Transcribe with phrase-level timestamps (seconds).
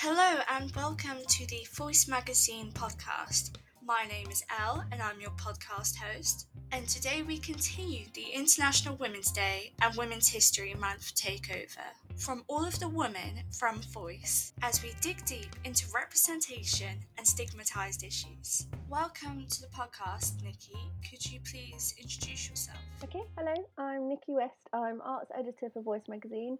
[0.00, 3.56] Hello and welcome to the Voice Magazine podcast.
[3.84, 6.46] My name is Elle and I'm your podcast host.
[6.70, 11.82] And today we continue the International Women's Day and Women's History Month takeover
[12.16, 18.04] from all of the women from Voice as we dig deep into representation and stigmatized
[18.04, 18.68] issues.
[18.88, 20.78] Welcome to the podcast, Nici.
[21.10, 22.78] Could you please introduce yourself?
[23.02, 24.54] Okay, hello, I'm Nici West.
[24.72, 26.56] I'm arts editor for Voice Magazine.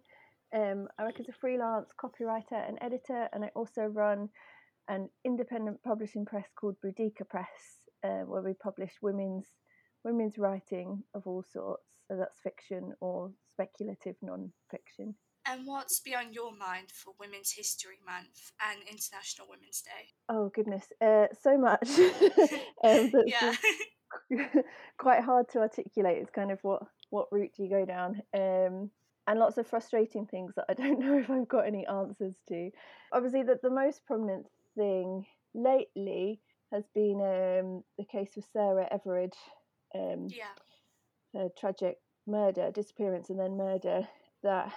[0.53, 4.29] Um, I work as a freelance copywriter and editor, and I also run
[4.87, 7.47] an independent publishing press called Boudica Press,
[8.03, 9.47] uh, where we publish women's
[10.03, 11.83] women's writing of all sorts.
[12.07, 15.13] So that's fiction or speculative non-fiction.
[15.45, 20.09] And what's beyond your mind for Women's History Month and International Women's Day?
[20.27, 21.87] Oh goodness, uh, so much.
[22.83, 23.53] um, yeah.
[24.97, 26.17] quite hard to articulate.
[26.19, 28.21] It's kind of what what route do you go down?
[28.35, 28.91] Um,
[29.29, 32.71] and lots of frustrating things that I don't know if I've got any answers to.
[33.13, 36.41] Obviously, that the most prominent thing lately
[36.73, 39.33] has been um, the case of Sarah Everard.
[39.95, 40.45] Um, yeah.
[41.33, 44.07] Her tragic murder, disappearance, and then murder
[44.41, 44.73] that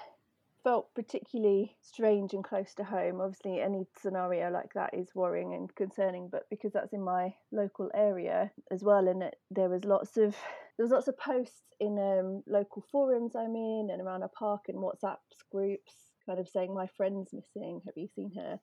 [0.64, 3.22] felt particularly strange and close to home.
[3.22, 7.90] Obviously, any scenario like that is worrying and concerning, but because that's in my local
[7.94, 10.36] area as well, and it, there was lots of
[10.76, 14.62] there was lots of posts in um, local forums I'm in and around our park
[14.68, 15.18] and WhatsApp
[15.50, 15.92] groups,
[16.26, 17.82] kind of saying my friend's missing.
[17.84, 18.58] Have you seen her?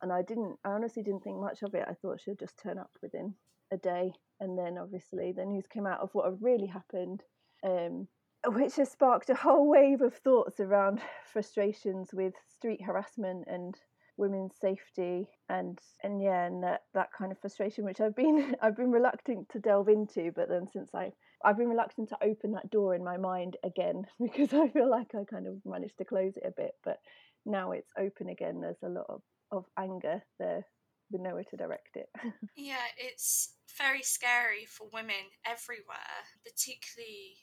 [0.00, 0.58] And I didn't.
[0.64, 1.84] I honestly didn't think much of it.
[1.88, 3.34] I thought she'd just turn up within
[3.72, 7.22] a day, and then obviously the news came out of what had really happened.
[7.64, 8.08] Um,
[8.46, 11.00] which has sparked a whole wave of thoughts around
[11.32, 13.76] frustrations with street harassment and
[14.16, 18.76] women's safety and and yeah and that, that kind of frustration which I've been I've
[18.76, 21.12] been reluctant to delve into but then since I
[21.44, 25.14] I've been reluctant to open that door in my mind again because I feel like
[25.14, 26.98] I kind of managed to close it a bit but
[27.44, 28.60] now it's open again.
[28.60, 30.64] There's a lot of, of anger there.
[31.10, 32.08] With nowhere to direct it.
[32.56, 37.36] Yeah it's very scary for women everywhere particularly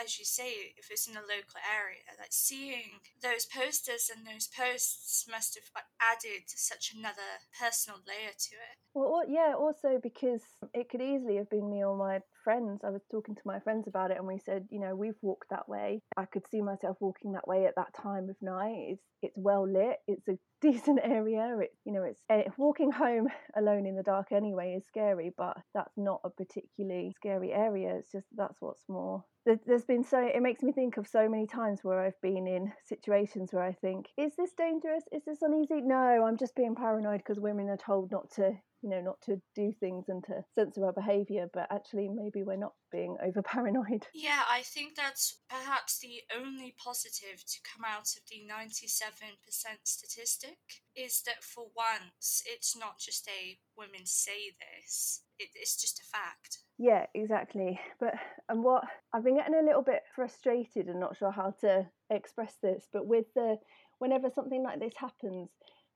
[0.00, 4.48] as you say, if it's in a local area, like seeing those posters and those
[4.48, 8.76] posts must have added such another personal layer to it.
[8.94, 12.82] Well, yeah, also because it could easily have been me or my friends.
[12.84, 15.50] I was talking to my friends about it, and we said, you know, we've walked
[15.50, 16.00] that way.
[16.16, 18.86] I could see myself walking that way at that time of night.
[18.90, 19.96] It's it's well lit.
[20.06, 21.56] It's a decent area.
[21.60, 25.56] It, you know, it's uh, walking home alone in the dark anyway is scary, but
[25.74, 27.96] that's not a particularly scary area.
[27.96, 29.24] It's just that's what's more.
[29.46, 32.72] There's been so it makes me think of so many times where I've been in
[32.84, 35.04] situations where I think, is this dangerous?
[35.12, 35.80] Is this uneasy?
[35.80, 38.52] No, I'm just being paranoid because women are told not to
[38.84, 42.54] you know, not to do things and to censor our behaviour, but actually maybe we're
[42.54, 44.06] not being over paranoid.
[44.12, 49.40] Yeah, I think that's perhaps the only positive to come out of the 97%
[49.84, 50.58] statistic
[50.94, 56.04] is that for once it's not just a women say this, it, it's just a
[56.04, 56.58] fact.
[56.78, 57.80] Yeah, exactly.
[57.98, 58.14] But
[58.50, 58.84] and what
[59.14, 63.06] I've been getting a little bit frustrated and not sure how to express this, but
[63.06, 63.56] with the
[63.98, 65.48] whenever something like this happens,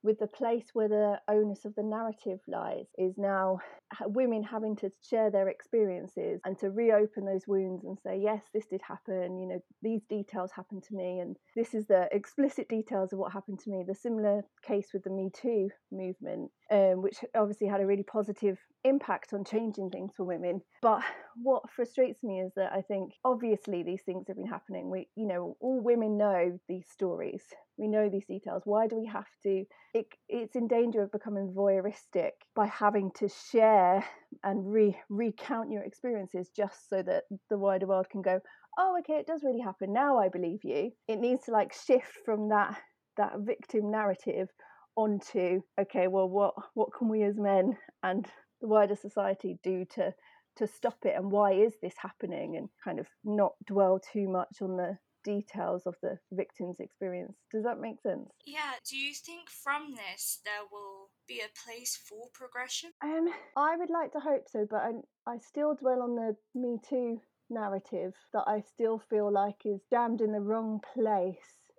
[0.02, 3.58] with the place where the onus of the narrative lies is now
[4.06, 8.66] women having to share their experiences and to reopen those wounds and say yes this
[8.66, 13.12] did happen you know these details happened to me and this is the explicit details
[13.12, 13.84] of what happened to me.
[13.86, 18.58] The similar case with the me too movement um, which obviously had a really positive
[18.84, 21.02] impact on changing things for women but
[21.42, 24.90] what frustrates me is that i think obviously these things have been happening.
[24.90, 27.42] We you know all women know these stories.
[27.76, 28.62] We know these details.
[28.64, 33.28] Why do we have to it, it's in danger of becoming voyeuristic by having to
[33.50, 34.04] share
[34.42, 38.40] and re- recount your experiences just so that the wider world can go
[38.78, 39.92] oh okay it does really happen.
[39.92, 40.92] Now i believe you.
[41.06, 42.76] It needs to like shift from that
[43.16, 44.48] that victim narrative
[44.96, 48.26] onto okay well what what can we as men and
[48.60, 50.12] the wider society do to
[50.58, 54.60] to stop it and why is this happening and kind of not dwell too much
[54.60, 57.36] on the details of the victim's experience.
[57.52, 58.30] Does that make sense?
[58.46, 58.72] Yeah.
[58.88, 62.90] Do you think from this there will be a place for progression?
[63.02, 64.92] Um, I would like to hope so, but I,
[65.30, 67.20] I still dwell on the Me Too
[67.50, 71.36] narrative that I still feel like is jammed in the wrong place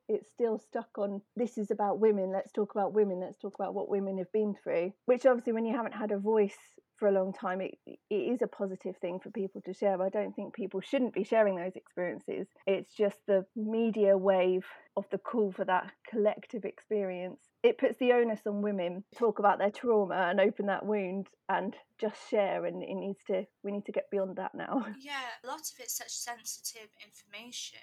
[0.07, 3.75] it's still stuck on this is about women let's talk about women let's talk about
[3.75, 6.57] what women have been through which obviously when you haven't had a voice
[6.99, 10.09] for a long time it, it is a positive thing for people to share i
[10.09, 14.65] don't think people shouldn't be sharing those experiences it's just the media wave
[14.97, 19.39] of the call for that collective experience it puts the onus on women to talk
[19.39, 23.71] about their trauma and open that wound and just share and it needs to we
[23.71, 27.79] need to get beyond that now yeah a lot of it's such sensitive information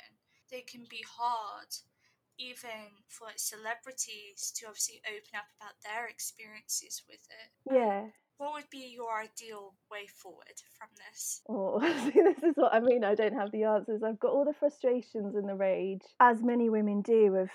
[0.50, 1.66] they can be hard
[2.38, 7.50] even for celebrities to obviously open up about their experiences with it.
[7.72, 8.12] Yeah.
[8.38, 11.40] What would be your ideal way forward from this?
[11.48, 13.04] Oh, see, this is what I mean.
[13.04, 14.02] I don't have the answers.
[14.02, 17.50] I've got all the frustrations and the rage, as many women do, of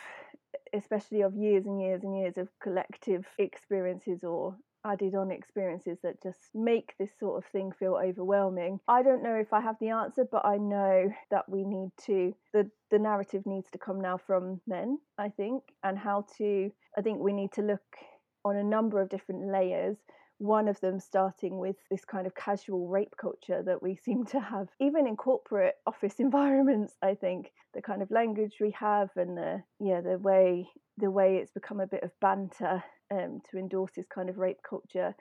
[0.74, 6.24] especially of years and years and years of collective experiences or added on experiences that
[6.24, 8.80] just make this sort of thing feel overwhelming.
[8.88, 12.34] I don't know if I have the answer, but I know that we need to
[12.54, 17.02] the the narrative needs to come now from men, I think, and how to I
[17.02, 17.84] think we need to look
[18.44, 19.98] on a number of different layers
[20.42, 24.40] one of them starting with this kind of casual rape culture that we seem to
[24.40, 27.52] have even in corporate office environments i think.
[27.74, 30.68] The kind of language we have and the yeah the way
[30.98, 34.60] the way it's become a bit of banter um, to endorse this kind of rape
[34.68, 35.16] culture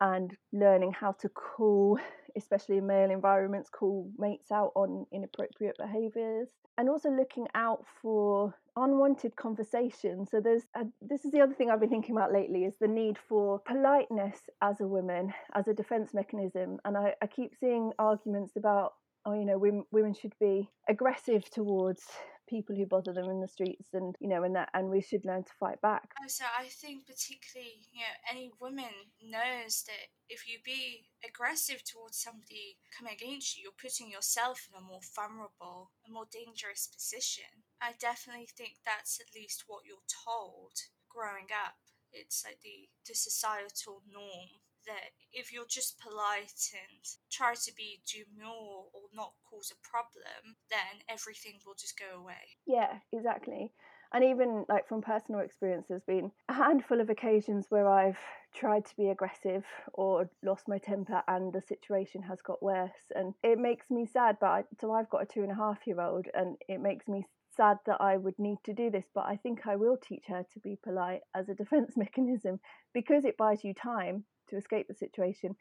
[0.00, 1.98] and learning how to call,
[2.36, 6.48] especially in male environments, call mates out on inappropriate behaviours,
[6.78, 10.26] and also looking out for unwanted conversation.
[10.26, 12.88] So there's a, this is the other thing I've been thinking about lately is the
[12.88, 17.92] need for politeness as a woman as a defense mechanism, and I, I keep seeing
[17.98, 18.94] arguments about
[19.26, 22.02] oh you know women, women should be aggressive towards
[22.50, 25.24] people who bother them in the streets and you know and that and we should
[25.24, 26.10] learn to fight back.
[26.20, 28.92] Oh, so i think particularly you know any woman
[29.22, 34.76] knows that if you be aggressive towards somebody coming against you you're putting yourself in
[34.76, 37.62] a more vulnerable a more dangerous position.
[37.80, 40.74] I definitely think that's at least what you're told
[41.08, 41.78] growing up.
[42.12, 44.50] It's like the the societal norm
[44.90, 50.58] that if you're just polite and try to be demure or not cause a problem,
[50.68, 52.58] then everything will just go away.
[52.66, 53.72] Yeah, exactly.
[54.12, 58.18] And even like from personal experience, there's been a handful of occasions where I've
[58.52, 63.12] tried to be aggressive or lost my temper and the situation has got worse.
[63.14, 64.38] And it makes me sad.
[64.40, 67.06] But I, so I've got a two and a half year old and it makes
[67.06, 67.24] me
[67.56, 69.06] sad that I would need to do this.
[69.14, 72.60] But I think I will teach her to be polite as a defense mechanism
[72.94, 75.56] because it buys you time to escape the situation.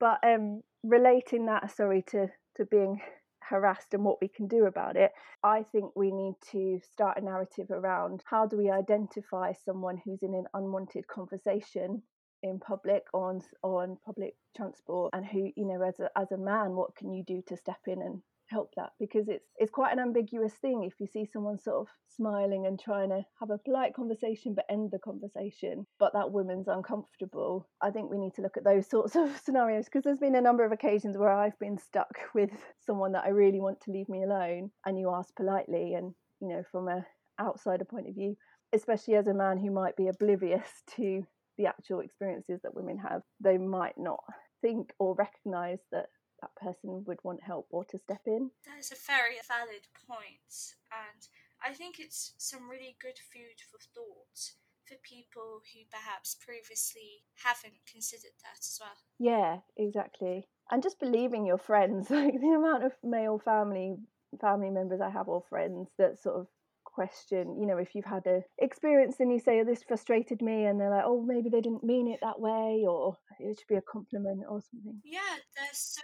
[0.00, 3.00] But um, relating that, sorry, to to being
[3.40, 5.12] harassed and what we can do about it,
[5.42, 10.22] I think we need to start a narrative around how do we identify someone who's
[10.22, 12.02] in an unwanted conversation
[12.42, 16.76] in public on on public transport and who you know as a, as a man
[16.76, 18.20] what can you do to step in and
[18.54, 21.88] help that because it's it's quite an ambiguous thing if you see someone sort of
[22.16, 26.68] smiling and trying to have a polite conversation but end the conversation but that woman's
[26.68, 27.68] uncomfortable.
[27.82, 30.40] I think we need to look at those sorts of scenarios because there's been a
[30.48, 32.50] number of occasions where i've been stuck with
[32.86, 36.48] someone that i really want to leave me alone and you ask politely and you
[36.48, 37.04] know from a
[37.40, 38.36] outsider point of view
[38.74, 41.22] especially as a man who might be oblivious to
[41.58, 44.20] the actual experiences that women have they might not
[44.60, 46.06] think or recognize that
[46.44, 48.50] that person would want help or to step in.
[48.66, 51.26] That is a very valid point, and
[51.64, 54.52] I think it's some really good food for thought
[54.84, 59.00] for people who perhaps previously haven't considered that as well.
[59.18, 60.46] Yeah, exactly.
[60.70, 63.96] And just believing your friends, like the amount of male family
[64.40, 66.48] family members I have or friends that sort of
[66.94, 70.64] question you know if you've had a experience and you say oh, this frustrated me
[70.66, 73.74] and they're like oh maybe they didn't mean it that way or it should be
[73.74, 75.00] a compliment or something.
[75.04, 76.02] Yeah they're so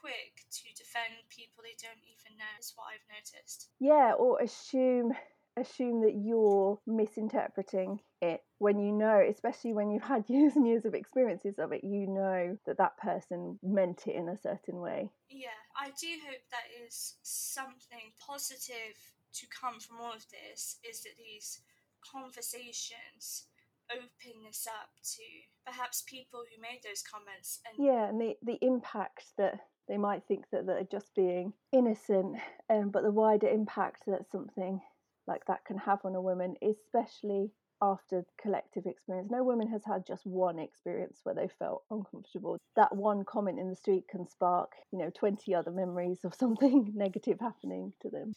[0.00, 3.68] quick to defend people they don't even know is what i've noticed.
[3.78, 5.12] Yeah or assume
[5.58, 8.40] assume that you're misinterpreting it.
[8.58, 12.06] When you know especially when you've had years and years of experiences of it you
[12.08, 15.10] know that that person meant it in a certain way.
[15.30, 18.96] Yeah i do hope that is something positive
[19.34, 21.60] to come from all of this is that these
[22.02, 23.46] conversations
[23.90, 25.22] open this up to
[25.66, 29.58] perhaps people who made those comments and yeah and the, the impact that
[29.88, 32.36] they might think that they're just being innocent
[32.70, 34.80] um, but the wider impact that something
[35.26, 37.50] like that can have on a woman especially
[37.82, 39.28] after collective experience.
[39.30, 42.56] No woman has had just one experience where they felt uncomfortable.
[42.76, 46.92] That one comment in the street can spark you know 20 other memories of something
[46.94, 48.34] negative happening to them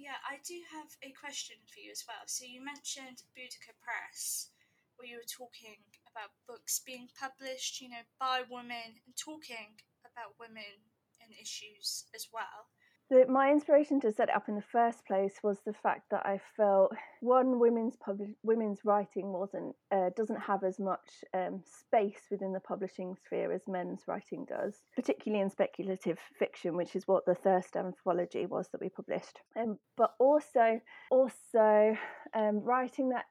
[0.00, 2.24] yeah, I do have a question for you as well.
[2.24, 4.48] So you mentioned Boudica Press,
[4.96, 10.40] where you were talking about books being published, you know, by women and talking about
[10.40, 10.88] women
[11.20, 12.72] and issues as well
[13.10, 16.24] the, my inspiration to set it up in the first place was the fact that
[16.24, 17.96] I felt one women's
[18.42, 23.62] women's writing wasn't uh, doesn't have as much um, space within the publishing sphere as
[23.66, 28.80] men's writing does, particularly in speculative fiction, which is what the Thirst anthology was that
[28.80, 29.40] we published.
[29.56, 31.96] Um, but also also
[32.34, 33.24] um, writing that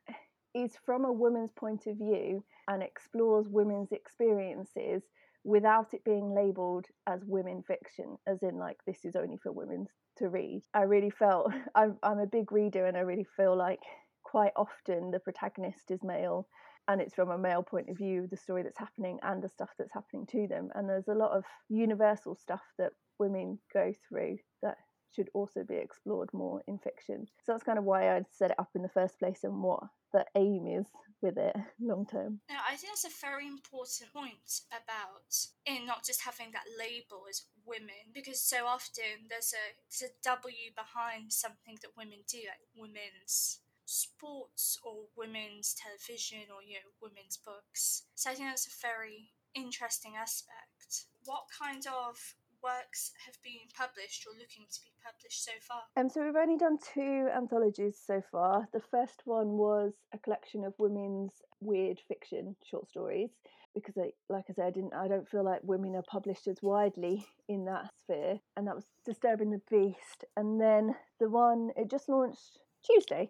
[0.53, 5.03] is from a woman's point of view and explores women's experiences
[5.43, 9.87] without it being labeled as women fiction, as in like this is only for women
[10.17, 10.61] to read.
[10.73, 13.79] I really felt I'm, I'm a big reader and I really feel like
[14.23, 16.47] quite often the protagonist is male
[16.87, 19.69] and it's from a male point of view the story that's happening and the stuff
[19.77, 24.37] that's happening to them and there's a lot of universal stuff that women go through
[24.61, 24.75] that
[25.15, 27.27] should also be explored more in fiction.
[27.43, 29.83] So that's kind of why I set it up in the first place and what
[30.13, 30.85] the aim is
[31.21, 32.39] with it long term.
[32.49, 35.35] Now, I think that's a very important point about
[35.65, 40.13] in not just having that label as women, because so often there's a there's a
[40.23, 46.89] W behind something that women do, like women's sports or women's television or you know
[47.01, 48.03] women's books.
[48.15, 51.05] So I think that's a very interesting aspect.
[51.25, 52.17] What kind of
[52.63, 55.81] works have been published or looking to be published so far?
[55.97, 58.67] Um, so we've only done two anthologies so far.
[58.73, 63.29] The first one was a collection of women's weird fiction short stories
[63.73, 64.93] because, I, like I said, I didn't.
[64.93, 68.85] I don't feel like women are published as widely in that sphere, and that was
[69.05, 70.25] disturbing the beast.
[70.35, 73.29] And then the one it just launched Tuesday.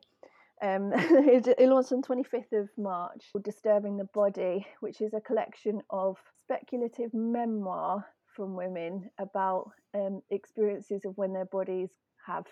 [0.62, 5.81] Um, it, it launched on 25th of March, Disturbing the Body, which is a collection
[5.89, 8.05] of speculative memoir
[8.39, 11.89] from women about um, experiences of when their bodies
[12.25, 12.46] have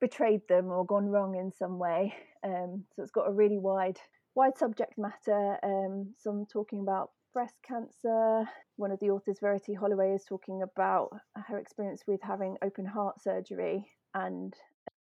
[0.00, 2.14] betrayed them or gone wrong in some way.
[2.44, 3.98] Um, so it's got a really wide,
[4.36, 5.56] wide subject matter.
[5.64, 8.44] Um, some talking about breast cancer.
[8.76, 11.10] One of the authors, Verity Holloway, is talking about
[11.48, 13.84] her experience with having open heart surgery
[14.14, 14.54] and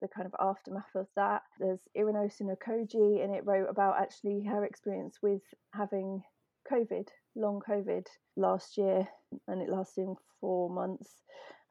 [0.02, 1.44] the kind of aftermath of that.
[1.58, 5.40] There's Irenosen Okojie, and it wrote about actually her experience with
[5.72, 6.22] having
[6.70, 9.06] COVID, long COVID last year,
[9.48, 10.06] and it lasted
[10.40, 11.10] four months.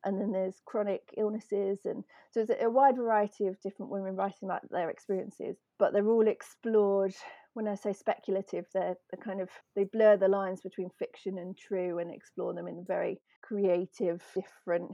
[0.03, 4.43] And then there's chronic illnesses, and so it's a wide variety of different women writing
[4.47, 7.15] about their experiences, but they're all explored.
[7.55, 11.57] When I say speculative, they're, they're kind of they blur the lines between fiction and
[11.57, 14.91] true and explore them in very creative, different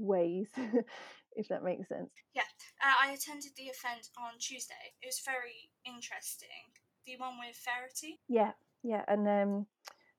[0.00, 0.48] ways,
[1.36, 2.10] if that makes sense.
[2.34, 2.42] Yeah,
[2.82, 4.74] uh, I attended the event on Tuesday.
[5.00, 6.48] It was very interesting.
[7.06, 8.18] The one with Verity.
[8.28, 9.66] Yeah, yeah, and um,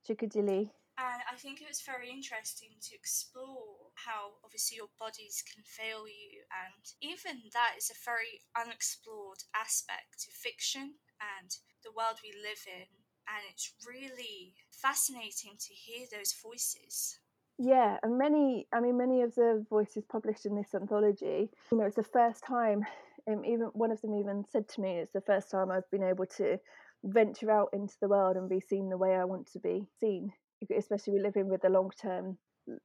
[0.07, 5.63] Chikodili and I think it was very interesting to explore how obviously your bodies can
[5.63, 11.49] fail you, and even that is a very unexplored aspect of fiction and
[11.83, 12.87] the world we live in.
[13.27, 17.19] And it's really fascinating to hear those voices.
[17.57, 21.85] Yeah, and many, I mean, many of the voices published in this anthology, you know,
[21.85, 22.83] it's the first time,
[23.29, 26.03] um, even one of them even said to me, it's the first time I've been
[26.03, 26.57] able to
[27.03, 30.33] venture out into the world and be seen the way I want to be seen
[30.77, 32.37] especially living with a long term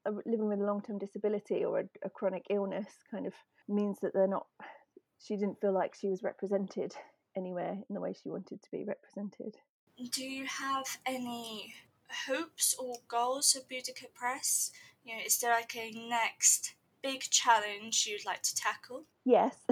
[0.07, 3.35] uh, living with a long term disability or a, a chronic illness kind of
[3.69, 4.47] means that they're not
[5.23, 6.95] she didn't feel like she was represented
[7.37, 9.57] anywhere in the way she wanted to be represented.
[10.13, 11.75] Do you have any
[12.29, 14.71] hopes or goals for Boudica Press?
[15.05, 19.05] You know, is there like a next big challenge you'd like to tackle?
[19.25, 19.57] Yes.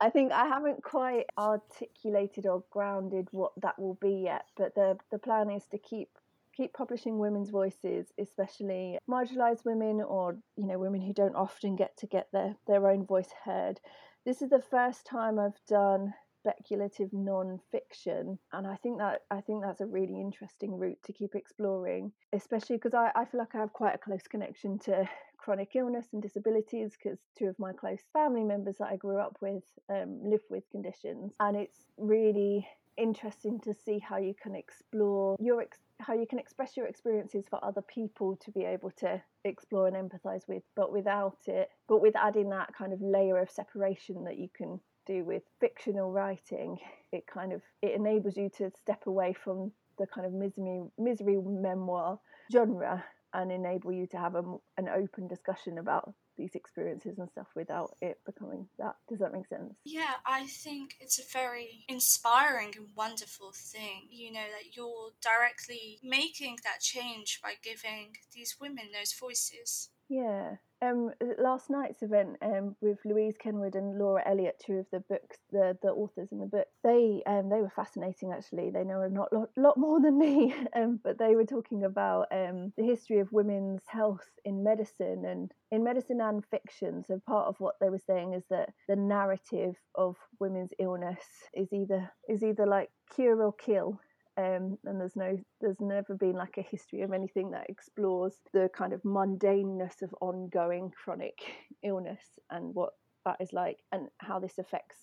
[0.00, 4.98] I think I haven't quite articulated or grounded what that will be yet, but the
[5.10, 6.08] the plan is to keep
[6.56, 11.96] keep publishing women's voices, especially marginalised women or you know women who don't often get
[11.98, 13.80] to get their their own voice heard.
[14.24, 19.62] This is the first time I've done speculative non-fiction and i think that i think
[19.62, 23.58] that's a really interesting route to keep exploring especially because I, I feel like i
[23.58, 28.00] have quite a close connection to chronic illness and disabilities because two of my close
[28.12, 32.66] family members that i grew up with um, live with conditions and it's really
[32.96, 37.44] interesting to see how you can explore your ex- how you can express your experiences
[37.48, 42.00] for other people to be able to explore and empathize with but without it but
[42.00, 46.78] with adding that kind of layer of separation that you can do with fictional writing
[47.12, 51.36] it kind of it enables you to step away from the kind of misery misery
[51.44, 52.18] memoir
[52.52, 54.42] genre and enable you to have a,
[54.76, 58.96] an open discussion about these experiences and stuff without it becoming that.
[59.08, 59.74] Does that make sense?
[59.84, 65.98] Yeah, I think it's a very inspiring and wonderful thing, you know, that you're directly
[66.02, 69.90] making that change by giving these women those voices.
[70.08, 75.00] Yeah, um, last night's event um, with Louise Kenward and Laura Elliott, two of the
[75.00, 78.32] books, the the authors in the book, they um, they were fascinating.
[78.32, 81.84] Actually, they know a lot lot, lot more than me, um, but they were talking
[81.84, 87.04] about um, the history of women's health in medicine and in medicine and fiction.
[87.06, 91.72] So part of what they were saying is that the narrative of women's illness is
[91.72, 94.00] either is either like cure or kill
[94.40, 98.68] um, and there's no there's never been like a history of anything that explores the
[98.76, 101.38] kind of mundaneness of ongoing chronic
[101.82, 102.90] illness and what
[103.26, 104.96] that is like and how this affects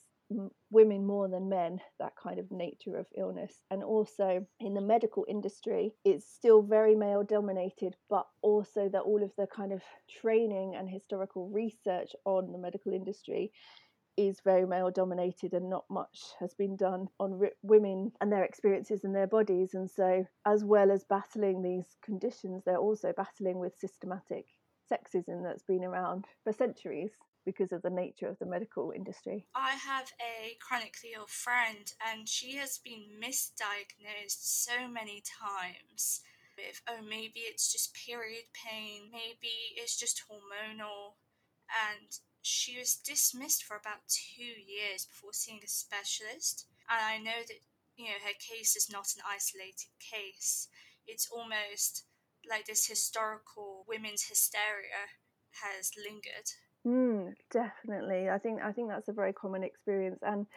[0.69, 3.61] women more than men, that kind of nature of illness.
[3.71, 9.23] And also in the medical industry, it's still very male dominated, but also that all
[9.23, 9.81] of the kind of
[10.21, 13.51] training and historical research on the medical industry
[14.17, 19.03] is very male dominated and not much has been done on women and their experiences
[19.03, 23.77] in their bodies and so as well as battling these conditions they're also battling with
[23.77, 24.45] systematic
[24.91, 27.11] sexism that's been around for centuries
[27.47, 29.47] because of the nature of the medical industry.
[29.55, 36.19] I have a chronically ill friend, and she has been misdiagnosed so many times
[36.57, 41.15] with, oh, maybe it's just period pain, maybe it's just hormonal.
[41.87, 46.65] And she was dismissed for about two years before seeing a specialist.
[46.89, 47.59] And I know that,
[47.97, 50.69] you know, her case is not an isolated case.
[51.05, 52.05] It's almost
[52.49, 55.11] like this historical women's hysteria
[55.63, 56.47] has lingered.
[56.85, 58.29] Mm, definitely.
[58.29, 60.47] I think I think that's a very common experience and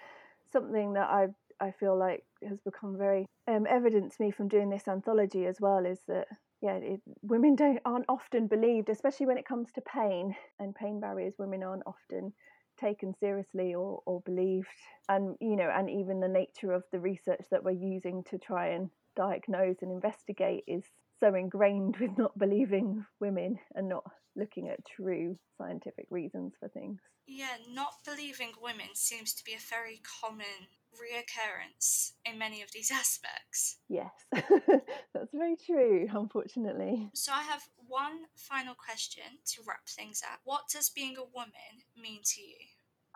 [0.53, 1.29] something that I
[1.59, 5.61] I feel like has become very um, evident to me from doing this anthology as
[5.61, 6.29] well is that
[6.63, 11.01] yeah, it, women don't aren't often believed, especially when it comes to pain and pain
[11.01, 11.35] barriers.
[11.39, 12.33] Women aren't often
[12.79, 14.69] taken seriously or, or believed,
[15.09, 18.69] and you know, and even the nature of the research that we're using to try
[18.69, 20.85] and diagnose and investigate is
[21.19, 24.05] so ingrained with not believing women and not
[24.37, 27.01] looking at true scientific reasons for things.
[27.27, 32.91] Yeah, not believing women seems to be a very common reoccurrence in many of these
[32.95, 33.79] aspects.
[33.89, 37.11] Yes, that's very true, unfortunately.
[37.15, 40.41] So, I have one final question to wrap things up.
[40.45, 42.57] What does being a woman mean to you?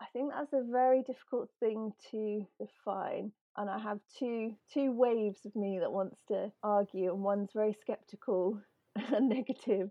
[0.00, 3.32] I think that's a very difficult thing to define.
[3.56, 7.76] And I have two two waves of me that wants to argue, and one's very
[7.80, 8.60] skeptical
[8.96, 9.90] and negative.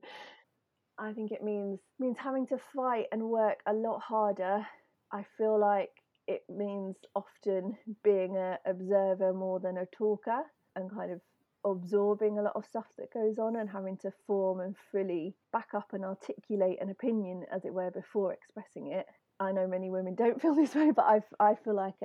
[0.98, 4.66] I think it means means having to fight and work a lot harder.
[5.12, 5.92] I feel like
[6.28, 10.44] it means often being an observer more than a talker
[10.76, 11.22] and kind of
[11.66, 15.70] absorbing a lot of stuff that goes on and having to form and fully back
[15.74, 19.06] up and articulate an opinion, as it were, before expressing it.
[19.40, 21.96] I know many women don't feel this way, but I, I feel like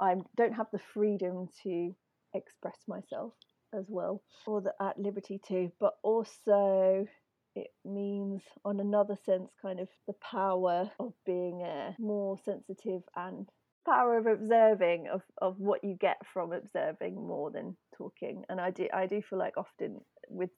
[0.00, 1.94] I don't have the freedom to
[2.34, 3.32] express myself
[3.74, 7.06] as well, or the, at liberty to, but also
[7.54, 13.48] it means on another sense kind of the power of being uh, more sensitive and
[13.86, 18.44] power of observing of, of what you get from observing more than talking.
[18.48, 20.50] And i do i do feel like often with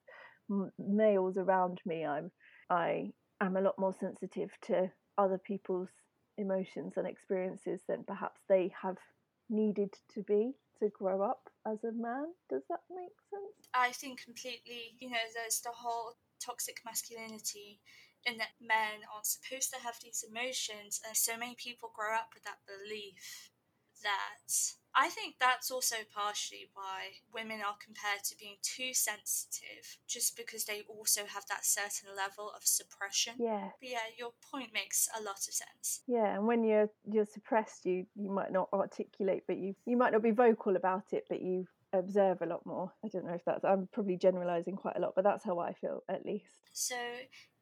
[0.79, 2.31] males around me i'm
[2.71, 5.91] i am a lot more sensitive to other people's
[6.39, 8.97] emotions and experiences than perhaps they have
[9.51, 12.27] needed to be to grow up as a man.
[12.49, 13.69] Does that make sense?
[13.75, 14.95] I think completely.
[14.99, 17.81] You know there's the whole toxic masculinity
[18.29, 22.31] in that men aren't supposed to have these emotions, and so many people grow up
[22.35, 23.51] with that belief
[24.03, 30.37] that I think that's also partially why women are compared to being too sensitive, just
[30.37, 33.35] because they also have that certain level of suppression.
[33.39, 33.69] Yeah.
[33.81, 36.03] But yeah, your point makes a lot of sense.
[36.07, 40.13] Yeah, and when you're you're suppressed, you you might not articulate, but you you might
[40.13, 42.93] not be vocal about it, but you observe a lot more.
[43.05, 45.73] I don't know if that's I'm probably generalizing quite a lot, but that's how I
[45.75, 46.61] feel at least.
[46.73, 46.97] So,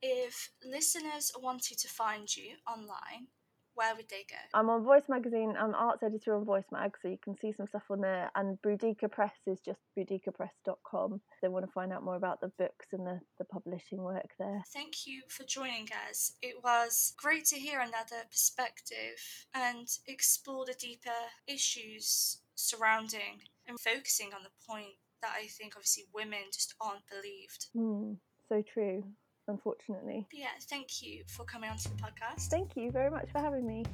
[0.02, 3.28] if listeners wanted to find you online,
[3.76, 4.36] where would they go?
[4.54, 5.54] I'm on Voice Magazine.
[5.58, 8.30] I'm arts editor on Voice Mag, so you can see some stuff on there.
[8.34, 11.20] And Boudica Press is just boudicapress.com.
[11.42, 14.62] They want to find out more about the books and the, the publishing work there.
[14.72, 16.32] Thank you for joining us.
[16.40, 21.10] It was great to hear another perspective and explore the deeper
[21.46, 27.66] issues surrounding and focusing on the point that I think obviously women just aren't believed.
[27.76, 28.16] Mm,
[28.48, 29.04] so true,
[29.48, 30.26] unfortunately.
[30.30, 32.48] But yeah, thank you for coming onto the podcast.
[32.48, 33.84] Thank you very much for having me.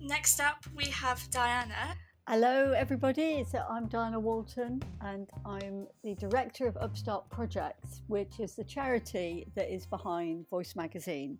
[0.00, 1.96] Next up, we have Diana.
[2.28, 3.44] Hello, everybody.
[3.50, 9.46] So I'm Diana Walton, and I'm the director of Upstart Projects, which is the charity
[9.56, 11.38] that is behind Voice Magazine.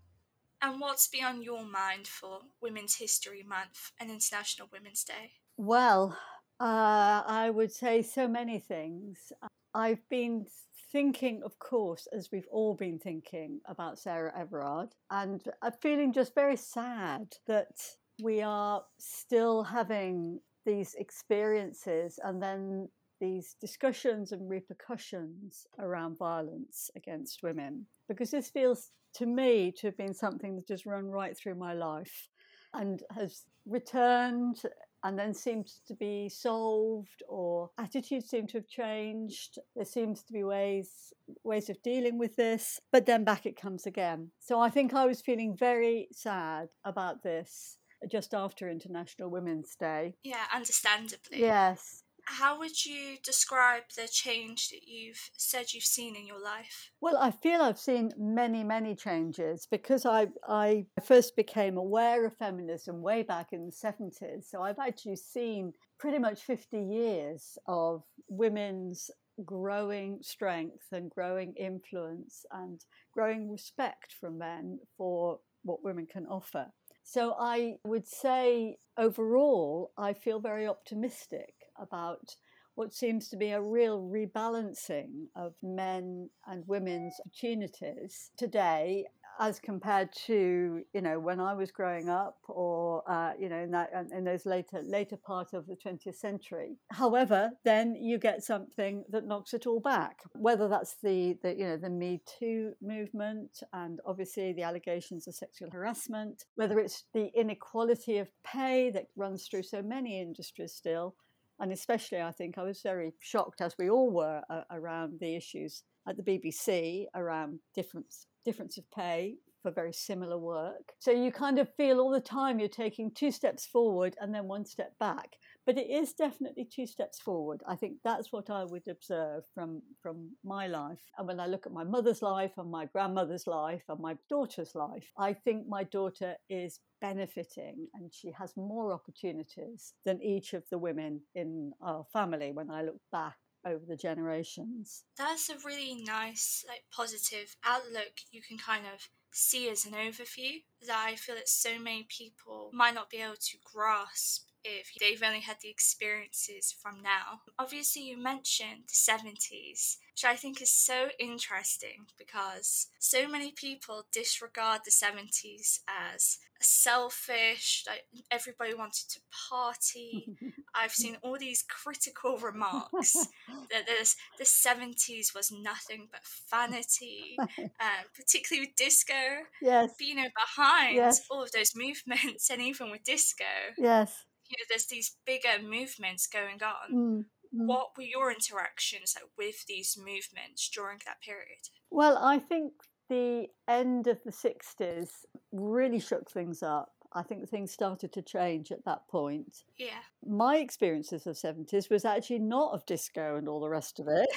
[0.64, 5.32] And what's beyond your mind for Women's History Month and International Women's Day?
[5.58, 6.16] Well,
[6.58, 9.30] uh, I would say so many things.
[9.74, 10.46] I've been
[10.90, 16.34] thinking, of course, as we've all been thinking about Sarah Everard, and I'm feeling just
[16.34, 17.76] very sad that
[18.22, 22.88] we are still having these experiences and then
[23.20, 27.84] these discussions and repercussions around violence against women.
[28.08, 31.72] Because this feels to me to have been something that has run right through my
[31.72, 32.28] life
[32.72, 34.62] and has returned
[35.04, 39.58] and then seems to be solved or attitudes seem to have changed.
[39.76, 43.86] There seems to be ways ways of dealing with this, but then back it comes
[43.86, 44.30] again.
[44.40, 47.78] So I think I was feeling very sad about this
[48.10, 50.14] just after International Women's Day.
[50.22, 51.40] Yeah, understandably.
[51.40, 52.03] Yes.
[52.26, 56.90] How would you describe the change that you've said you've seen in your life?
[57.00, 62.36] Well, I feel I've seen many, many changes because I, I first became aware of
[62.36, 64.44] feminism way back in the 70s.
[64.50, 69.10] So I've actually seen pretty much 50 years of women's
[69.44, 76.66] growing strength and growing influence and growing respect from men for what women can offer.
[77.02, 82.36] So I would say overall, I feel very optimistic about
[82.74, 89.04] what seems to be a real rebalancing of men and women's opportunities today
[89.40, 93.70] as compared to you know when I was growing up or uh, you know in
[93.72, 96.76] that in those later later part of the 20th century.
[96.90, 100.20] However, then you get something that knocks it all back.
[100.34, 105.34] Whether that's the, the you know the Me Too movement and obviously the allegations of
[105.34, 111.16] sexual harassment, whether it's the inequality of pay that runs through so many industries still,
[111.60, 115.36] and especially, I think I was very shocked, as we all were, uh, around the
[115.36, 120.92] issues at the BBC around difference difference of pay for very similar work.
[120.98, 124.46] So you kind of feel all the time you're taking two steps forward and then
[124.46, 125.36] one step back.
[125.66, 127.62] But it is definitely two steps forward.
[127.66, 131.00] I think that's what I would observe from, from my life.
[131.16, 134.74] And when I look at my mother's life and my grandmother's life and my daughter's
[134.74, 140.64] life, I think my daughter is benefiting and she has more opportunities than each of
[140.70, 145.04] the women in our family when I look back over the generations.
[145.16, 150.62] That's a really nice, like positive outlook you can kind of see as an overview
[150.86, 155.22] that I feel that so many people might not be able to grasp if they've
[155.22, 157.40] only had the experiences from now.
[157.58, 164.06] Obviously, you mentioned the 70s, which I think is so interesting because so many people
[164.12, 170.34] disregard the 70s as selfish, like everybody wanted to party.
[170.74, 173.12] I've seen all these critical remarks
[173.70, 179.12] that this, the 70s was nothing but vanity, uh, particularly with disco.
[179.60, 179.90] Yes.
[179.98, 181.20] But, you know, behind yes.
[181.30, 183.44] all of those movements and even with disco.
[183.76, 184.24] Yes
[184.58, 186.92] know, there's these bigger movements going on.
[186.92, 187.66] Mm, mm.
[187.66, 191.68] What were your interactions like, with these movements during that period?
[191.90, 192.72] Well, I think
[193.08, 195.10] the end of the 60s
[195.52, 196.90] really shook things up.
[197.16, 199.62] I think things started to change at that point.
[199.78, 200.02] Yeah.
[200.26, 204.28] My experiences of 70s was actually not of disco and all the rest of it,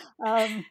[0.26, 0.64] um,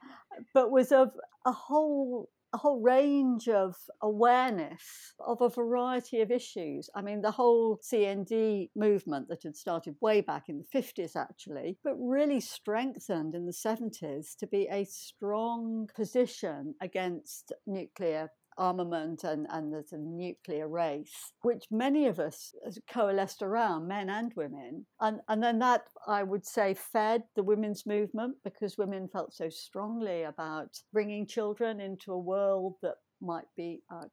[0.55, 1.11] but was of
[1.45, 6.89] a whole a whole range of awareness of a variety of issues.
[6.95, 11.77] I mean, the whole CND movement that had started way back in the 50s, actually,
[11.83, 19.47] but really strengthened in the 70s to be a strong position against nuclear armament and,
[19.49, 22.53] and there's a nuclear race, which many of us
[22.89, 24.85] coalesced around, men and women.
[24.99, 29.49] And, and then that, I would say, fed the women's movement because women felt so
[29.49, 34.05] strongly about bringing children into a world that might be uh,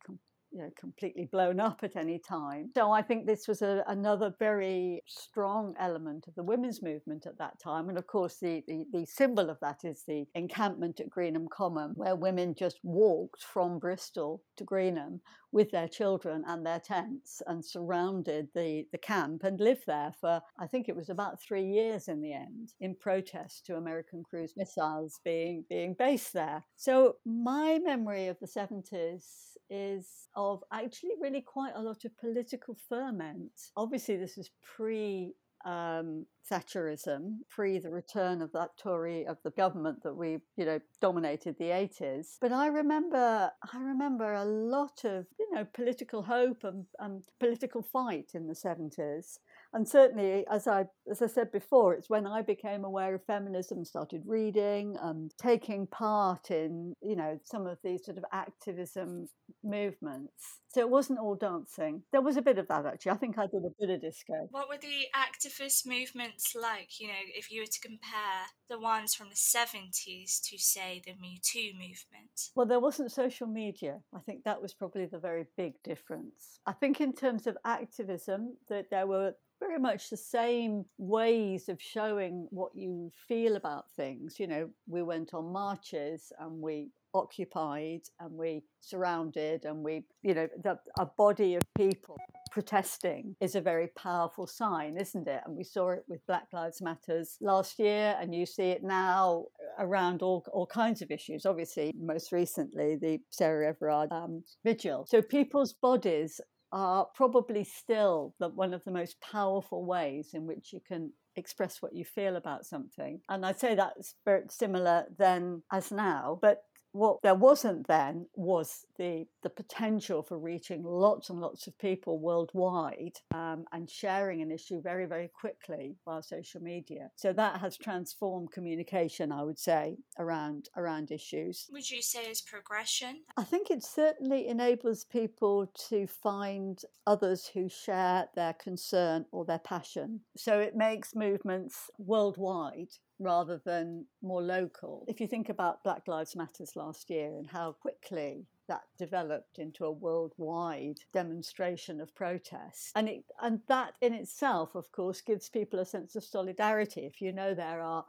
[0.51, 2.71] you know, completely blown up at any time.
[2.75, 7.39] So I think this was a, another very strong element of the women's movement at
[7.39, 7.89] that time.
[7.89, 11.93] And of course, the, the, the symbol of that is the encampment at Greenham Common,
[11.97, 15.21] where women just walked from Bristol to Greenham
[15.53, 20.41] with their children and their tents and surrounded the, the camp and lived there for,
[20.59, 24.55] I think it was about three years in the end, in protest to American cruise
[24.57, 26.65] missiles being, being based there.
[26.77, 32.77] So my memory of the 70s is of actually really quite a lot of political
[32.89, 33.53] ferment.
[33.77, 40.03] Obviously, this was pre um, Thatcherism, pre the return of that Tory of the government
[40.03, 42.37] that we, you know, dominated the 80s.
[42.41, 47.83] But I remember, I remember a lot of, you know, political hope and, and political
[47.83, 49.39] fight in the 70s
[49.73, 53.85] and certainly as i as i said before it's when i became aware of feminism
[53.85, 59.29] started reading and taking part in you know some of these sort of activism
[59.65, 60.61] movements.
[60.69, 62.03] So it wasn't all dancing.
[62.13, 63.13] There was a bit of that actually.
[63.13, 64.49] I think i did a bit of disco.
[64.51, 67.01] What were the activist movements like?
[67.01, 71.15] You know if you were to compare the ones from the 70s to say the
[71.21, 72.51] me too movement.
[72.55, 74.01] Well there wasn't social media.
[74.15, 76.61] I think that was probably the very big difference.
[76.67, 81.81] I think in terms of activism that there were very much the same ways of
[81.83, 84.39] showing what you feel about things.
[84.39, 90.35] You know, we went on marches and we occupied and we surrounded and we, you
[90.35, 92.17] know, the, a body of people
[92.51, 95.43] protesting is a very powerful sign, isn't it?
[95.47, 99.45] And we saw it with Black Lives Matters last year, and you see it now
[99.79, 101.47] around all, all kinds of issues.
[101.47, 105.07] Obviously, most recently, the Sarah Everard um, vigil.
[105.09, 106.41] So people's bodies
[106.73, 111.81] are probably still the, one of the most powerful ways in which you can express
[111.81, 113.21] what you feel about something.
[113.29, 116.39] And I'd say that's very similar then as now.
[116.43, 116.63] But
[116.99, 122.19] what there wasn't then was the the potential for reaching lots and lots of people
[122.19, 127.11] worldwide um, and sharing an issue very very quickly via social media.
[127.17, 131.67] So that has transformed communication i would say around around issues.
[131.71, 133.23] Would you say is progression?
[133.37, 139.61] I think it certainly enables people to find others who share their concern or their
[139.61, 140.21] passion.
[140.37, 145.05] So it makes movements worldwide rather than more local.
[145.09, 149.85] If you think about Black Lives Matters last year and how quickly that developed into
[149.85, 152.93] a worldwide demonstration of protest.
[152.95, 157.07] And it, and that in itself, of course, gives people a sense of solidarity.
[157.07, 158.05] If you know there are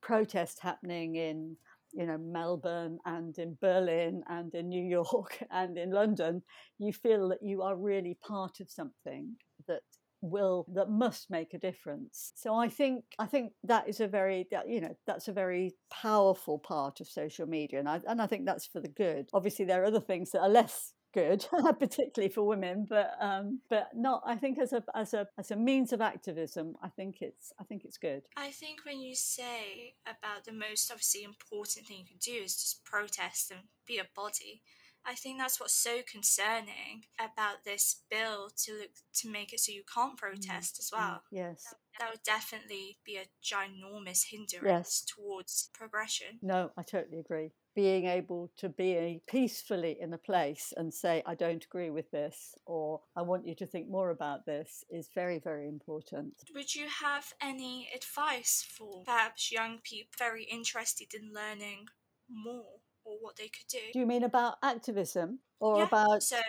[0.00, 1.56] protests happening in
[1.92, 6.42] you know Melbourne and in Berlin and in New York and in London,
[6.78, 9.34] you feel that you are really part of something
[9.66, 9.82] that
[10.30, 12.32] will that must make a difference.
[12.34, 16.58] So i think i think that is a very you know that's a very powerful
[16.58, 19.28] part of social media and i and i think that's for the good.
[19.32, 21.46] Obviously there are other things that are less good
[21.78, 25.56] particularly for women but um but not i think as a as a as a
[25.56, 28.22] means of activism i think it's i think it's good.
[28.36, 32.56] I think when you say about the most obviously important thing you can do is
[32.56, 34.62] just protest and be a body
[35.06, 39.72] I think that's what's so concerning about this bill to look to make it so
[39.72, 41.22] you can't mm, protest as mm, well.
[41.30, 41.62] Yes.
[41.70, 45.04] That, that would definitely be a ginormous hindrance yes.
[45.04, 46.38] towards progression.
[46.42, 47.52] No, I totally agree.
[47.76, 52.54] Being able to be peacefully in a place and say, I don't agree with this,
[52.66, 56.34] or I want you to think more about this, is very, very important.
[56.54, 61.86] Would you have any advice for perhaps young people very interested in learning
[62.28, 62.80] more?
[63.14, 63.78] Or what they could do.
[63.92, 65.84] Do you mean about activism or yeah.
[65.84, 66.22] about?
[66.22, 66.40] So,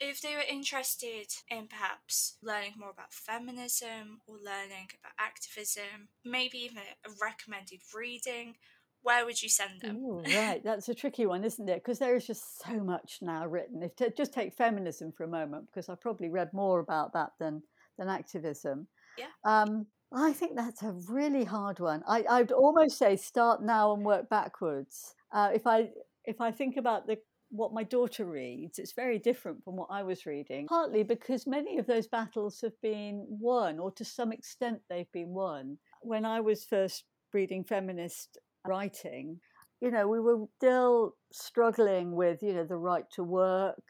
[0.00, 6.58] if they were interested in perhaps learning more about feminism or learning about activism, maybe
[6.58, 8.56] even a recommended reading,
[9.02, 9.96] where would you send them?
[9.98, 11.82] Ooh, right, that's a tricky one, isn't it?
[11.82, 13.82] Because there is just so much now written.
[13.82, 17.30] If to, just take feminism for a moment, because I probably read more about that
[17.38, 17.62] than
[17.98, 18.88] than activism.
[19.16, 19.26] Yeah.
[19.44, 22.02] Um, I think that's a really hard one.
[22.06, 25.14] I, I'd almost say start now and work backwards.
[25.34, 25.90] Uh, if I
[26.24, 27.18] if I think about the
[27.50, 30.66] what my daughter reads, it's very different from what I was reading.
[30.66, 35.34] Partly because many of those battles have been won, or to some extent they've been
[35.34, 35.78] won.
[36.02, 39.40] When I was first reading feminist writing,
[39.80, 43.82] you know, we were still struggling with, you know, the right to work,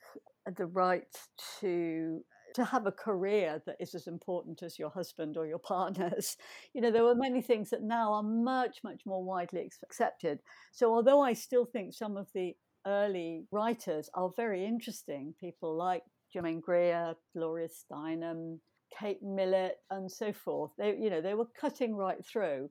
[0.57, 1.07] the right
[1.61, 2.21] to
[2.55, 6.37] to have a career that is as important as your husband or your partner's.
[6.73, 10.41] You know, there were many things that now are much, much more widely accepted.
[10.73, 12.55] So, although I still think some of the
[12.87, 18.59] early writers are very interesting, people like Germaine Greer, Gloria Steinem,
[18.99, 22.71] Kate Millett, and so forth, they, you know, they were cutting right through.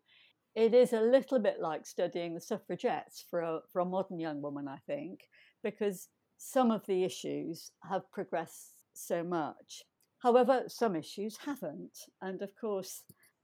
[0.55, 4.41] It is a little bit like studying the suffragettes for a, for a modern young
[4.41, 5.21] woman, I think,
[5.63, 9.83] because some of the issues have progressed so much.
[10.19, 11.97] However, some issues haven't.
[12.21, 13.03] And of course,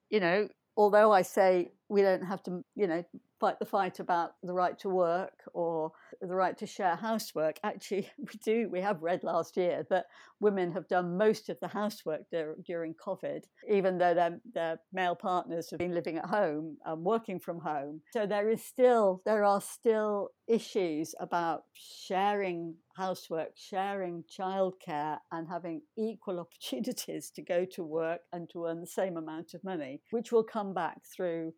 [0.10, 3.04] you know, although I say we don't have to, you know,
[3.40, 7.60] fight the fight about the right to work or the right to share housework.
[7.64, 8.70] Actually, we do.
[8.70, 10.06] We have read last year that
[10.40, 15.16] women have done most of the housework dur- during COVID, even though their, their male
[15.16, 18.02] partners have been living at home and working from home.
[18.12, 25.82] So there is still there are still issues about sharing housework, sharing childcare, and having
[25.98, 30.32] equal opportunities to go to work and to earn the same amount of money, which
[30.32, 31.54] will come back through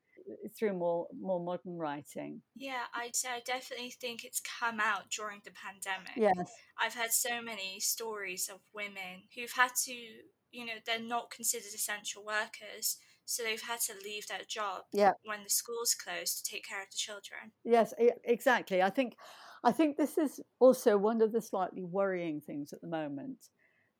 [0.57, 2.41] through more more modern writing.
[2.55, 6.15] Yeah, I'd I definitely think it's come out during the pandemic.
[6.15, 6.51] Yes.
[6.79, 11.73] I've heard so many stories of women who've had to, you know, they're not considered
[11.73, 15.13] essential workers, so they've had to leave their job yeah.
[15.23, 17.51] when the schools closed to take care of the children.
[17.63, 18.81] Yes, exactly.
[18.81, 19.15] I think
[19.63, 23.47] I think this is also one of the slightly worrying things at the moment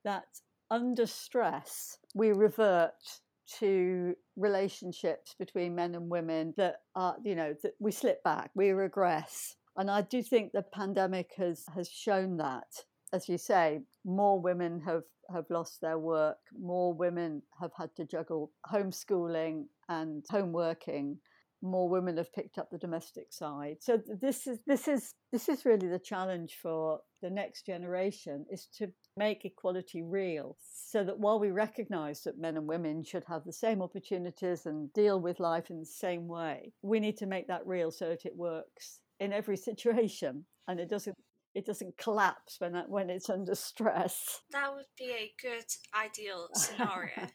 [0.04, 0.26] that
[0.70, 3.20] under stress we revert
[3.60, 8.70] to relationships between men and women that are, you know, that we slip back, we
[8.70, 9.56] regress.
[9.78, 12.68] And I do think the pandemic has, has shown that.
[13.14, 18.06] As you say, more women have, have lost their work, more women have had to
[18.06, 21.18] juggle homeschooling and home working.
[21.62, 23.78] More women have picked up the domestic side.
[23.80, 28.68] So this is this is this is really the challenge for the next generation is
[28.78, 33.44] to make equality real so that while we recognize that men and women should have
[33.44, 37.48] the same opportunities and deal with life in the same way we need to make
[37.48, 41.16] that real so that it works in every situation and it doesn't
[41.54, 46.48] it doesn't collapse when that, when it's under stress that would be a good ideal
[46.54, 47.28] scenario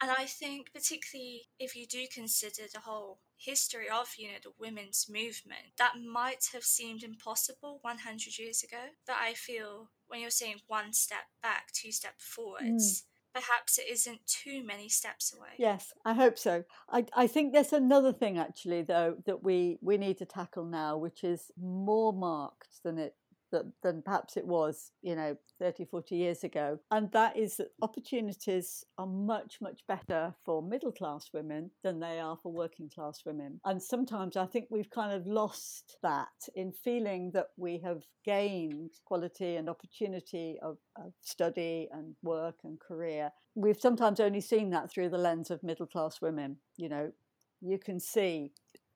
[0.00, 4.52] and i think particularly if you do consider the whole history of you know the
[4.58, 10.30] women's movement that might have seemed impossible 100 years ago but i feel when you're
[10.30, 13.40] saying one step back two steps forwards mm.
[13.40, 17.72] perhaps it isn't too many steps away yes i hope so I, I think there's
[17.72, 22.82] another thing actually though that we we need to tackle now which is more marked
[22.82, 23.14] than it
[23.52, 26.78] than, than perhaps it was, you know, 30, 40 years ago.
[26.90, 32.18] And that is that opportunities are much, much better for middle class women than they
[32.18, 33.60] are for working class women.
[33.64, 38.92] And sometimes I think we've kind of lost that in feeling that we have gained
[39.04, 43.30] quality and opportunity of, of study and work and career.
[43.54, 46.56] We've sometimes only seen that through the lens of middle class women.
[46.76, 47.12] You know,
[47.60, 48.52] you can see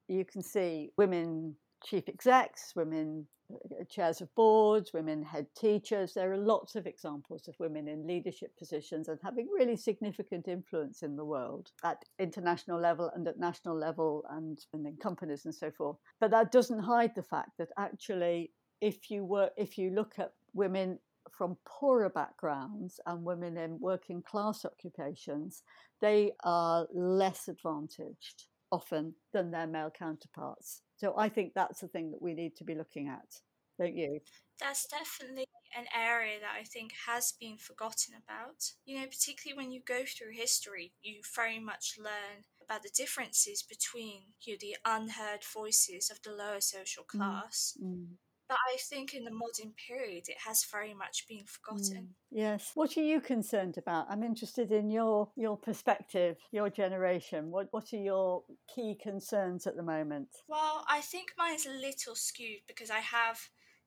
[0.08, 6.14] you can see women chief execs, women Uh, chairs of boards, women head teachers.
[6.14, 11.02] There are lots of examples of women in leadership positions and having really significant influence
[11.02, 15.54] in the world at international level and at national level and, and in companies and
[15.54, 15.96] so forth.
[16.20, 20.32] But that doesn't hide the fact that actually, if you were, if you look at
[20.54, 20.98] women
[21.30, 25.62] from poorer backgrounds and women in working class occupations,
[26.00, 30.82] they are less advantaged often than their male counterparts.
[31.00, 33.40] So I think that's the thing that we need to be looking at,
[33.78, 34.20] don't you?
[34.60, 38.72] That's definitely an area that I think has been forgotten about.
[38.84, 43.62] You know, particularly when you go through history, you very much learn about the differences
[43.62, 48.04] between you know, the unheard voices of the lower social mm, class mm.
[48.50, 52.02] But I think in the modern period it has very much been forgotten.
[52.02, 52.72] Mm, yes.
[52.74, 54.06] What are you concerned about?
[54.10, 57.52] I'm interested in your your perspective, your generation.
[57.52, 58.42] What what are your
[58.74, 60.30] key concerns at the moment?
[60.48, 63.38] Well, I think mine is a little skewed because I have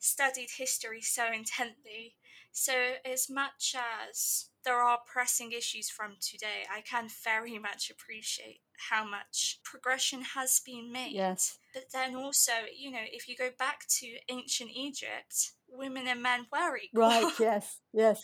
[0.03, 2.15] studied history so intently.
[2.51, 2.73] So
[3.05, 3.75] as much
[4.11, 10.21] as there are pressing issues from today, I can very much appreciate how much progression
[10.21, 11.13] has been made.
[11.13, 11.57] Yes.
[11.73, 16.45] But then also, you know, if you go back to ancient Egypt, women and men
[16.51, 17.01] were equal.
[17.01, 18.21] Right, yes, yes.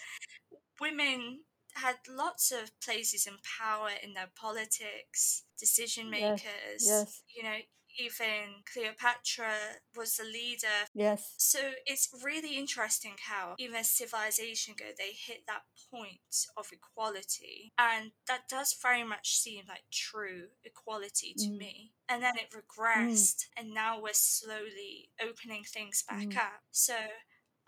[0.80, 1.40] women
[1.76, 6.42] had lots of places in power in their politics, decision makers.
[6.82, 7.22] Yes, yes.
[7.36, 7.58] You know,
[8.00, 9.52] even Cleopatra
[9.96, 10.88] was the leader.
[10.94, 11.34] Yes.
[11.38, 17.74] So it's really interesting how even civilization go, they hit that point of equality.
[17.78, 21.58] And that does very much seem like true equality to mm.
[21.58, 21.92] me.
[22.08, 23.46] And then it regressed, mm.
[23.58, 26.38] and now we're slowly opening things back mm.
[26.38, 26.62] up.
[26.72, 26.96] So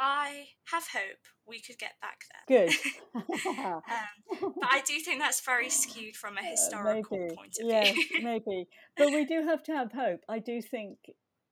[0.01, 2.65] I have hope we could get back there.
[2.65, 2.75] Good.
[3.15, 3.81] um,
[4.41, 7.35] but I do think that's very skewed from a uh, historical maybe.
[7.35, 8.05] point of yes, view.
[8.23, 8.67] maybe.
[8.97, 10.21] But we do have to have hope.
[10.27, 10.97] I do think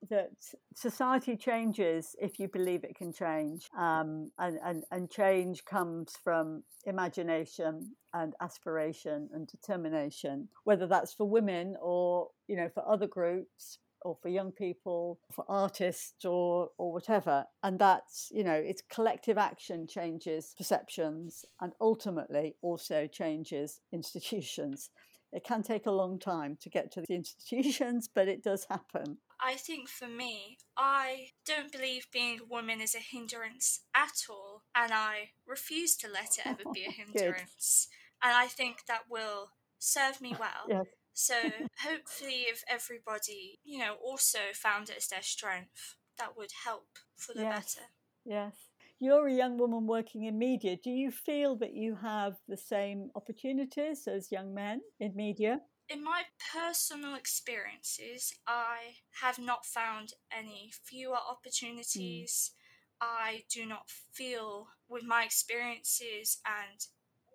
[0.10, 0.32] that
[0.74, 3.68] society changes if you believe it can change.
[3.78, 11.30] Um, and, and, and change comes from imagination and aspiration and determination, whether that's for
[11.30, 16.94] women or, you know, for other groups or for young people, for artists or or
[16.94, 17.46] whatever.
[17.64, 24.90] And that's, you know, it's collective action changes perceptions and ultimately also changes institutions.
[25.32, 29.18] It can take a long time to get to the institutions, but it does happen.
[29.42, 34.64] I think for me, I don't believe being a woman is a hindrance at all,
[34.76, 37.88] and I refuse to let it ever be a hindrance.
[38.22, 40.66] and I think that will serve me well.
[40.68, 40.86] Yes.
[41.14, 41.36] So
[41.84, 47.34] hopefully, if everybody, you know, also found it as their strength, that would help for
[47.34, 47.76] the yes.
[47.76, 47.88] better.
[48.26, 48.56] Yes.
[49.00, 50.76] You're a young woman working in media.
[50.76, 55.62] Do you feel that you have the same opportunities as young men in media?
[55.88, 61.32] In my personal experiences, I have not found any fewer hmm.
[61.32, 62.52] opportunities.
[62.52, 62.56] Mm.
[63.02, 66.86] I do not feel, with my experiences and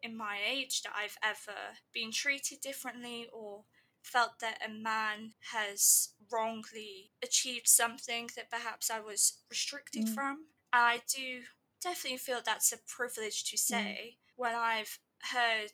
[0.05, 1.59] in my age, that I've ever
[1.93, 3.65] been treated differently or
[4.03, 10.15] felt that a man has wrongly achieved something that perhaps I was restricted mm.
[10.15, 10.45] from.
[10.73, 11.41] I do
[11.83, 13.61] definitely feel that's a privilege to mm.
[13.61, 14.17] say mm.
[14.37, 14.99] when I've
[15.33, 15.73] heard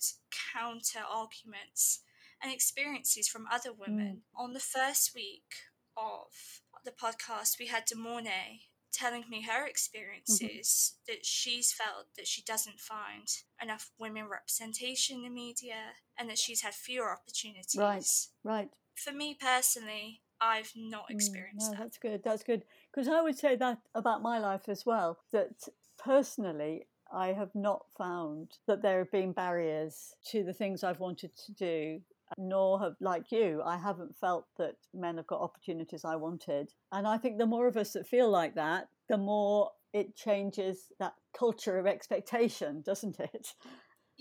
[0.55, 2.01] counter arguments
[2.43, 4.23] and experiences from other women.
[4.39, 4.45] Mm.
[4.45, 5.53] On the first week
[5.97, 8.61] of the podcast, we had Demorne
[8.93, 9.69] telling me her mm-hmm.
[9.69, 11.13] experiences mm-hmm.
[11.13, 13.29] that she's felt that she doesn't find
[13.63, 17.77] enough women representation in the media and that she's had fewer opportunities.
[17.77, 18.05] Right,
[18.45, 18.69] right.
[18.95, 21.85] For me personally, I've not experienced mm, no, that.
[21.85, 22.23] That's good.
[22.25, 22.65] That's good.
[22.93, 25.19] Because I would say that about my life as well.
[25.33, 25.51] That
[25.99, 31.37] personally, I have not found that there have been barriers to the things I've wanted
[31.47, 32.01] to do
[32.39, 37.07] nor have like you i haven't felt that men have got opportunities i wanted and
[37.07, 41.15] i think the more of us that feel like that the more it changes that
[41.37, 43.55] culture of expectation doesn't it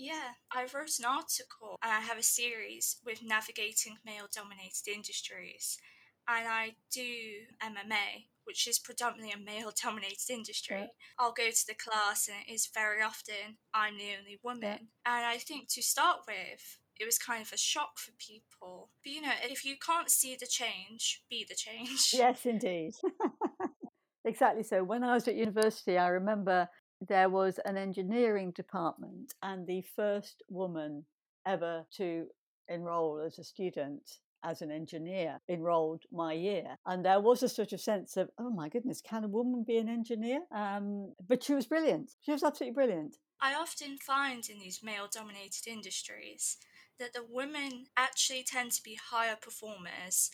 [0.00, 5.76] yeah, I wrote an article and I have a series with navigating male dominated industries.
[6.26, 7.04] And I do
[7.62, 10.78] MMA, which is predominantly a male dominated industry.
[10.78, 10.86] Yeah.
[11.18, 14.62] I'll go to the class and it is very often I'm the only woman.
[14.62, 14.78] Yeah.
[15.16, 18.90] And I think to start with, it was kind of a shock for people.
[19.02, 22.14] But you know, if you can't see the change, be the change.
[22.14, 22.92] Yes, indeed.
[24.24, 24.84] exactly so.
[24.84, 26.68] When I was at university, I remember
[27.08, 31.06] there was an engineering department, and the first woman
[31.46, 32.26] ever to
[32.68, 34.02] enroll as a student
[34.42, 36.76] as an engineer enrolled my year.
[36.86, 39.78] And there was a sort of sense of, oh my goodness, can a woman be
[39.78, 40.40] an engineer?
[40.54, 42.12] Um, but she was brilliant.
[42.22, 43.16] She was absolutely brilliant.
[43.40, 46.58] I often find in these male dominated industries
[47.00, 50.30] that the women actually tend to be higher performers.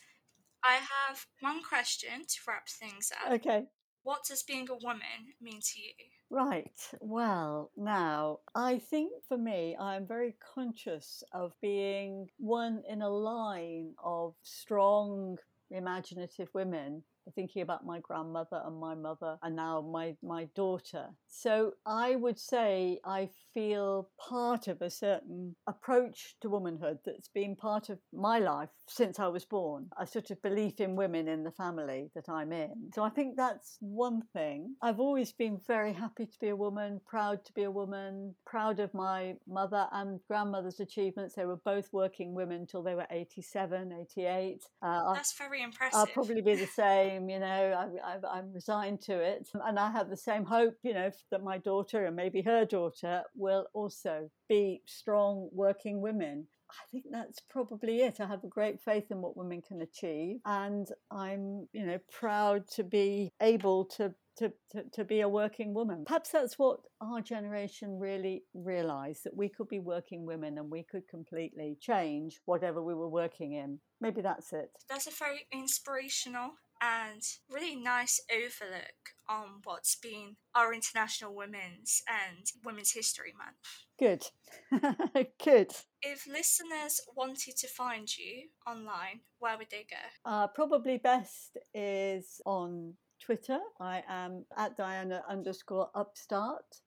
[0.63, 3.33] I have one question to wrap things up.
[3.33, 3.65] Okay.
[4.03, 5.93] What does being a woman mean to you?
[6.29, 6.81] Right.
[7.01, 13.95] Well, now, I think for me, I'm very conscious of being one in a line
[14.03, 15.39] of strong,
[15.71, 17.03] imaginative women
[17.35, 21.07] thinking about my grandmother and my mother and now my my daughter.
[21.29, 27.57] So i would say i feel part of a certain approach to womanhood that's been
[27.57, 31.43] part of my life since i was born a sort of belief in women in
[31.43, 32.71] the family that i'm in.
[32.95, 34.75] So i think that's one thing.
[34.83, 38.81] I've always been very happy to be a woman proud to be a woman proud
[38.81, 41.35] of my mother and grandmother's achievements.
[41.35, 45.99] They were both working women till they were 87 88 uh, that's very impressive.
[45.99, 49.49] i'll probably be the same you know, I, am resigned to it.
[49.65, 53.23] And I have the same hope, you know, that my daughter and maybe her daughter
[53.35, 56.47] will also be strong working women.
[56.71, 58.21] I think that's probably it.
[58.21, 62.69] I have a great faith in what women can achieve, and I'm, you know, proud
[62.73, 66.05] to be able to to, to, to, be a working woman.
[66.07, 70.83] Perhaps that's what our generation really realised that we could be working women and we
[70.83, 73.79] could completely change whatever we were working in.
[74.01, 74.71] Maybe that's it.
[74.91, 76.51] That's a very inspirational
[76.87, 83.57] and really nice overlook on what's been our International Women's and Women's History Month.
[83.99, 84.27] Good.
[85.45, 85.73] Good.
[86.03, 90.31] If listeners wanted to find you online, where would they go?
[90.31, 93.59] Uh, probably best is on Twitter.
[93.81, 96.83] I am at Diana underscore upstart.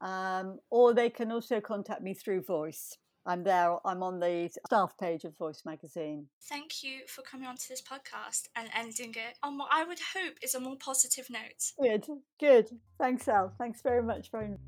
[0.00, 2.96] Um, or they can also contact me through voice.
[3.26, 3.76] I'm there.
[3.84, 6.26] I'm on the staff page of Voice magazine.
[6.48, 10.34] Thank you for coming onto this podcast and ending it on what I would hope
[10.42, 11.72] is a more positive note.
[11.80, 12.06] Good,
[12.38, 12.70] good.
[12.98, 13.52] Thanks, Elle.
[13.58, 14.58] Thanks very much, for.